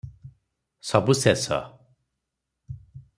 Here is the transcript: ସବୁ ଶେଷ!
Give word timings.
ସବୁ 0.91 1.15
ଶେଷ! 1.21 1.59